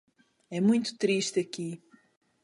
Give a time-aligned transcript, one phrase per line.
[0.57, 1.69] É muito triste aqui.